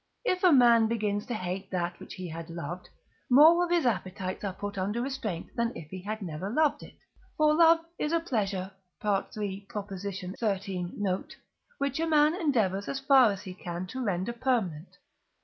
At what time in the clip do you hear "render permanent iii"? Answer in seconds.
14.03-14.97